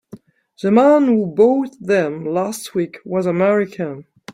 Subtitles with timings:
[0.63, 4.07] The man who bought them last week was American.